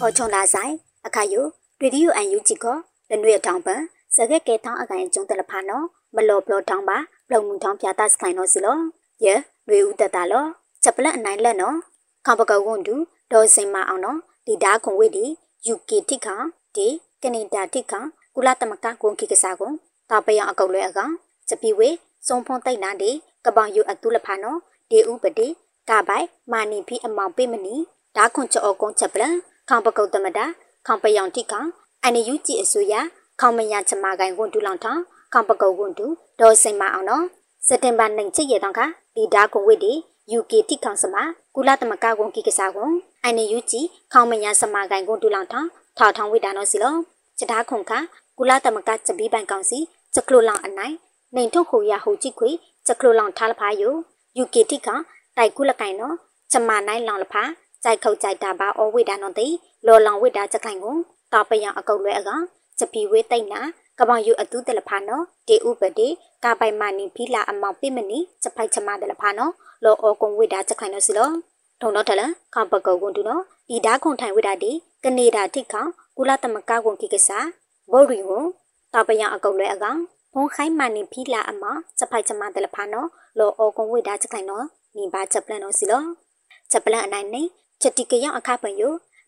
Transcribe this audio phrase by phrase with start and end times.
[0.00, 0.72] အော်ချုံလာဆိုင်
[1.06, 1.46] အခါယို
[1.80, 2.66] ရေဒီယိုအန်ယူဂျီက
[3.10, 3.80] လနွေထောင်ပန်
[4.14, 6.98] စကက်ကဲထောင်းအကိုင်ကျုံတလဖာနော်မလော်ဘလော်ထောင်းပါ
[7.28, 8.78] ဘလုံမှုထောင်းပြတာစခိုင်နော်စီလော
[9.24, 9.34] ယေ
[9.68, 10.44] ရွေဦးတတလော
[10.82, 11.76] ချက်ပလက်အနိုင်လက်နော်
[12.26, 12.94] ခေါပကဝွန်တူ
[13.32, 15.24] ဒေါ်စင်မအောင်နော်ဒီဒါခွန်ဝိဒီ
[15.72, 16.36] UK တိခါ
[16.76, 16.86] ဒီ
[17.22, 18.00] ကနေဒါတိခါ
[18.34, 19.74] ကုလသမကကွန်ခိကစားကွန်
[20.10, 21.12] တာပယအကုတ်လွဲအကောင်
[21.48, 21.88] ချပီဝေ
[22.26, 23.10] စုံဖုံတိတ်နာဒီ
[23.44, 24.58] ကပောင်ယူအတူလဖာနော်
[24.90, 25.48] ဒီဥပတိ
[25.88, 27.74] ကပိုင်မာနီဖီအမောင်ပိမနီ
[28.16, 29.36] ဒါခွန်ချောကုန်းချက်ပလန်
[29.68, 30.44] ခေါပကုတ်တမတာ
[30.86, 31.60] ခေါပယောင်တိခါ
[32.02, 32.94] အန်ယူကြည့်အစိုးရ
[33.40, 36.06] ခေါမညာချမကိုင်ဝန်တူလောင်ထောင်းခေါပကုတ်ဝန်တူ
[36.40, 37.24] ဒေါ်စင်မအောင်နော်
[37.66, 38.80] စက်တင်ဘာနိုင်ချစ်ရတော့ခ
[39.16, 39.92] ဒီဒါကွန်ဝိဒီ
[40.38, 41.16] UK တိခေါစမ
[41.54, 42.92] ကုလသမကကွန်ကိကစားကွန်
[43.24, 46.94] အန်ယူကြည့်ခေါမညာစမကိုင်ကွန်တူလောင်ထောင်းထောက်ထောင်းဝိဒါနော်စီလော
[47.38, 47.92] ချက်သားခွန်ခ
[48.38, 49.78] ကုလသမကချက်ပြီးပိုင်ကောင်စီ
[50.14, 50.94] ချက်ကလိုလောင်အနိုင်
[51.36, 52.50] နေထုတ်ခုရဟိုကြည့်ခွေ
[52.86, 53.94] ချက်ကလိုလောင်ထားလဖာယို
[54.42, 54.88] UK တိခ
[55.36, 56.14] တိုက်ကုလကိုင်နော်
[56.52, 57.42] ချမနိုင်လောင်လဖာ
[57.84, 59.48] ကြိုက်ခုတ်ကြိုက်တာပါအဝိဒါနော်တိ
[59.86, 60.96] လော်လောင်ဝိဒါချက်ခိုင်ကို
[61.32, 62.30] တာပယံအကုတ်လွဲအက
[62.78, 63.60] ချက်ပြီးဝေးတိတ်နာ
[63.98, 66.08] ကပောင်ယူအတူတလဖာနော်တေဥပတိ
[66.44, 69.52] ကပိုင်မနီဖီလာအမောင်ပိမနီချက်ဖိုက်ချမတလဖာနော်
[69.84, 71.30] လောအောကုံဝိဒါချက်ခိုင်နော်စီလော
[71.80, 72.22] ထုံတော့ထလ
[72.54, 74.72] ခေါပကုတ်ကွန်တူနော်ဒီဓာခွန်ထိုင်ဝိဒါဒီ
[75.04, 75.84] ကနေဒါထိခေါ
[76.16, 77.46] ကုလသမကကွန်ကိကစား
[77.92, 78.44] ဘော်ရီကို
[78.94, 79.98] တာပယံအကုတ်လွဲအကောင်
[80.34, 84.64] ဘုံခိုင်းမနီဖီလာအမောင်ချက်ဖိုက်ချမတလဖာနော်လောအောကုံဝိဒါချက်ခိုင်နော်
[84.96, 86.02] နိဘာချက်ပလန်နော်စီလော
[86.70, 87.42] ချက်ပလန်အနိုင်နေ
[87.80, 88.82] ချက်တိကရောက်အခပံယ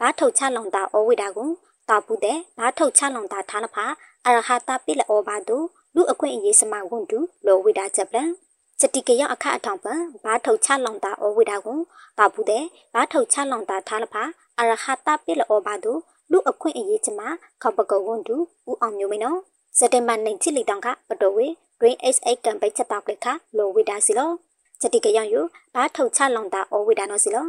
[0.00, 1.50] ဘာထုတ်ချလောင်တာအဝိဒါကို
[1.88, 3.84] တာပူတဲ့ဘာထုတ်ချလောင်တာထားလဖာ
[4.26, 5.56] အရဟတာပိလောဘာတု
[5.94, 8.30] လူအခွင့်အရေးစမဝွန်တူလောဝိဒါချက်ပလန်
[8.78, 11.78] ချက်တိကရောက်အခအထောင်ပံဘာထုတ်ချလောင်တာအဝိဒါကို
[12.18, 12.64] တာပူတဲ့
[12.94, 14.22] ဘာထုတ်ချလောင်တာထားလဖာ
[14.58, 15.92] အရဟတာပိလောဘာတု
[16.30, 17.20] လူအခွင့်အရေးချမ
[17.62, 18.36] ခေါပကုတ်ဝွန်တူ
[18.68, 19.38] ဦးအောင်မျိုးမင်းနော်
[19.78, 21.46] စက်တင်ဘာနိုင်ချစ်လီတောင်ကပတော်ဝေ
[21.80, 23.26] Green SA ကံပိတ်ချက်တောက်ကလခ
[23.56, 24.30] လောဝိဒါစီလော
[24.80, 25.40] ချက်တိကရောက်ယူ
[25.74, 27.46] ဘာထုတ်ချလောင်တာအဝိဒါနော်စီလော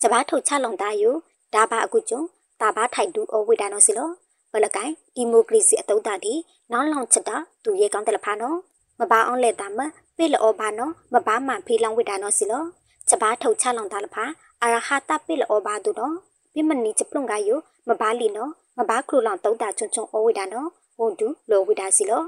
[0.00, 1.10] ကျဘာထုတ်ချလောင်တာယူ
[1.54, 2.20] ဒါဘာအခုကျုံ
[2.60, 4.10] တာဘာထိုက်တူအဝိဒါနော်စီလော
[4.52, 6.34] ဘလကိုင်ဒီမိုကရေစီအတုံးတာဒီ
[6.72, 8.56] နောက်လောင်ချက်တာသူရဲကောင်းတယ်လဖာနော်
[9.00, 9.80] မပါအောင်လက်တာမ
[10.16, 12.64] ပေလောဘာနော်မပါမှဖေးလောင်ဝိဒါနော်စီလော
[13.08, 14.24] ကျဘာထုတ်ချလောင်တာလဖာ
[14.62, 16.14] အရဟတာပေလောဘာတူနော်
[16.54, 17.54] ပြမနီချပလုံကယူ
[17.88, 20.68] မပါလီနော်မပါခလိုလောင်တုံးတာချွန်းချွန်းအဝိဒါနော်
[21.00, 22.22] ဝန်တူလောဝိဒါစီလော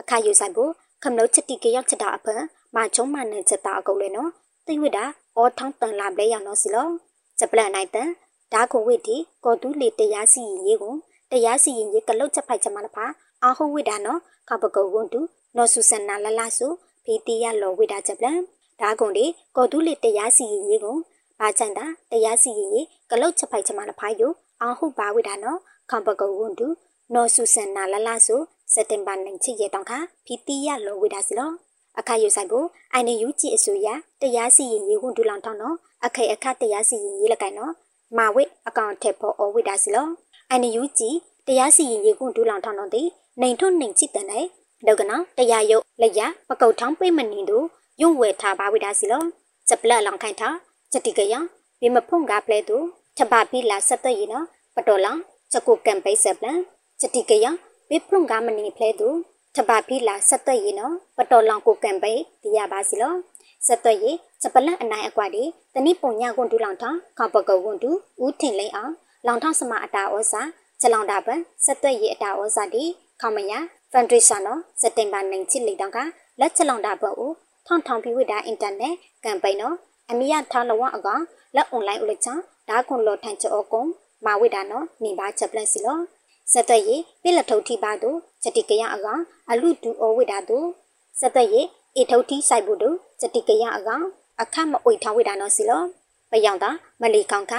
[0.00, 0.70] အခါယူဆိုင်ဖို့
[1.02, 2.42] ခမလို့ချက်တိကရောက်ချက်တာအဖန်
[2.76, 4.30] မချုံမနဲ့ချက်တာအကုတ်လေနော်
[4.66, 5.04] သိဝိတာ
[5.36, 6.88] အောထောင်းတန်လာပလဲရနော်စီလော
[7.40, 8.08] ချက်ပလန်နိုင်တန်
[8.52, 10.94] ဒါကိုဝိတီကောတူလီတရားစီရင်ရေးကို
[11.30, 13.04] တရားစီရင်ရေးကလုတ်ချက်ဖိုက်ချက်မလဖာ
[13.42, 15.20] အာဟုဝိဒါနော်ကပကုတ်ဝန်တူ
[15.56, 16.66] နော်ဆူဆန်နာလလဆု
[17.04, 18.38] ဖီတီရလောဝိဒါချက်ပလန်
[18.80, 20.96] ဒါကုန်ဒီကောတူလီတရားစီရင်ရေးကို
[21.40, 25.58] ဘာချန်တာတရားစီရင်ရေးကလုတ်ချက်ဖိုက်ချက်မလဖာယိုအာဟုဘာဝိဒါနော်
[25.90, 26.66] ကပကုတ်ဝန်တူ
[27.14, 28.36] နော်ဆူဆန်နာလလဆု
[28.72, 29.92] စက်တင်ဘာနိုင်ချစ်ရတောင်ခ
[30.24, 31.50] ဖီတီရလောဝိဒါစီလော
[32.00, 33.88] အခါယူဆိုင်ဖို့အိုင်နေယူကြည့်အစိုးရ
[34.20, 37.72] တရားစီရင်ရေးဝန်တူလောင်ထောင်းနော်အခေအခတရားစီရင်ရေးလကိုင်နော်
[38.16, 40.06] မာဝိအကောင့်ထက်ဖို့အဝိဒါစီလော
[40.50, 41.14] အန်ယူကြည်
[41.46, 43.06] တရားစီရင်ရေးကွန်ဒူလောင်ထောင်းတော့တဲ့
[43.40, 44.44] နိုင်ထွန်းနိုင်ချစ်တဲ့နဲ့
[44.86, 47.64] လောကနာတရားရုပ်လက်ရပကုတ်ထောင်းပိမနေတို့
[48.00, 49.22] ယုံဝဲထားပါဝိဒါစီလော
[49.68, 50.56] စပလက်လောင်ခိုင်ထား
[50.92, 51.34] ချက်တိကရ
[51.80, 52.84] ဘိမဖုန်ကပလဲတို့
[53.16, 54.46] ချက်ပါပြီလာဆက်တဲ့ရနော်
[54.76, 55.20] ပတော်လောင်
[55.52, 56.58] ချက်ကိုကံပိစပလန်
[57.00, 57.46] ချက်တိကရ
[57.88, 59.16] ဘိဖုန်ကမနေဖလဲတို့
[59.54, 62.12] ချက်ပါပြီလာဆက်တဲ့ရနော်ပတော်လောင်ကိုကံပိ
[62.42, 63.14] တရားပါစီလော
[63.66, 65.42] ဆက်သွက်ရေးစပလန့်အနိုင်အကွာဒီ
[65.74, 67.90] တနိပုံညကွန်တူလောင်ထောင်းခေါပကုတ်ကွန်တူ
[68.24, 68.92] ဦးထင်လိမ့်အောင်
[69.26, 70.42] လောင်ထောင်းစမအတာဩစာ
[70.80, 72.84] ချလောင်တာပန်ဆက်သွက်ရေးအတာဩစာဒီ
[73.20, 73.52] ခေါမယ
[73.92, 75.98] ဖန်ဒရိရှာနော်စက်တင်ဘာနိုင်ချစ်လိတောင်က
[76.40, 77.34] လက်ချလောင်တာပန်ဦး
[77.66, 78.94] ထောင်းထောင်းပြီးဝိတာအင်တာနက်
[79.24, 79.74] ကမ်ပိန်းနော်
[80.10, 81.22] အမီယထားလဝအကောင်
[81.56, 82.34] လက်အွန်လိုင်းဦးလက်ချာ
[82.68, 83.82] ဒါကွန်လောထိုင်ချောကုံ
[84.26, 85.98] မာဝိတာနော်နေပါချက်ပလက်စီလော
[86.52, 90.66] စက်သွက်ရေးပြလက်ထုပ်ထိပါတို့ချက်တိကရအကောင်အလူဒူဩဝိတာတို့
[91.20, 91.66] စက်သွက်ရေး
[91.96, 94.04] အေထုတ်တီဆိုင်ဘူးတို့စတိကရအကောင်
[94.40, 95.82] အခမအွေထောင်းဝိတာနော်စီလော
[96.30, 96.70] ပယောင်တာ
[97.00, 97.52] မလီကောင်ခ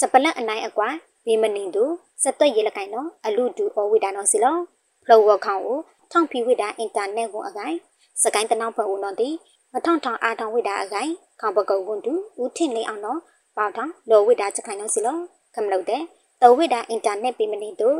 [0.00, 0.88] စပလက်အနိုင်အကွာ
[1.26, 1.92] ဘေးမနင်းတို့
[2.22, 4.56] စက်သွက်ရလကိုင်နော်အလူဒူအဝိတာနော်စီလော
[5.04, 5.78] ဖလောဝခေါင်ကို
[6.10, 7.76] ထောင်ဖီဝိတာအင်တာနက်ကိုအကိုင်
[8.22, 9.28] စကိုင်းတနောက်ဖဦးနော်တီ
[9.72, 12.12] မထောင်ထောင်အားထောင်ဝိတာအကိုင်ခေါပကုတ်ကွန်တူ
[12.42, 13.20] ဦးထင်လေးအောင်နော်
[13.56, 15.16] ပေါထောင်လောဝိတာချက်ခိုင်နော်စီလော
[15.54, 16.02] ခမလို့တဲ့
[16.42, 17.98] တော်ဝိတာအင်တာနက်ဘေးမနင်းတို့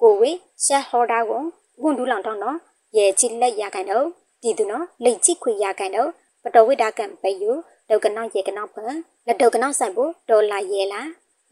[0.00, 0.30] ကိုဝေ
[0.64, 1.42] ရှက်ဟော်ဒါကို
[1.82, 2.56] ကွန်တူလောင်ထောင်နော်
[2.96, 4.06] ရဲချီလက်ရခိုင်တော့
[4.42, 6.10] ပြည်သူနော်လိတ်ချိခွေရကန်တော့
[6.42, 7.50] ပတော်ဝိတာကံပဲယူ
[7.88, 8.92] ဒေါကနောက်ရေကနောက်ပန်
[9.26, 11.00] လက်ဒေါကနောက်ဆိုင်ဖို့ဒေါ်လာရဲလာ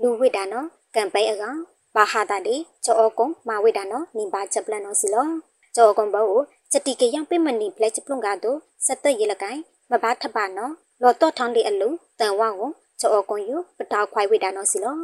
[0.00, 1.58] လူဝိတာနော်ကံပဲအကောင်
[1.94, 5.26] ဘာဟာတာဒီချောအကုံမာဝိတာနော်နိဘာချက်ပလန်နော်စီလော
[5.74, 6.24] ချောအကုံဘော
[6.72, 9.58] ချက်တီကယောင်ပိမနီပလက်ချပလုံကတော့စက်သက်ရလကိုင်
[9.90, 10.72] မဘာထပါနော်
[11.02, 11.88] လော်တော့ထောင်းဒီအလူ
[12.20, 14.96] တန်ဝါကိုချောအကုံယူပတောက်ခွိုင်ဝိတာနော်စီလော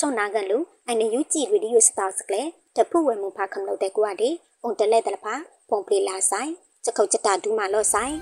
[0.00, 2.42] ချုံနာကန်လူအိုင်နေယူကြည့်ရီဒီယိုစတာစကလေ
[2.76, 4.30] တဖူဝဲမှုဖာခမလို့တဲ့ကွာဒီ
[4.62, 5.34] အုံတလဲတလဖာ
[5.70, 6.50] ပုံပလီလာဆိုင်
[6.84, 8.14] ချက်ခုတ်ချက်တာဒူးမာလော့ဆိုင်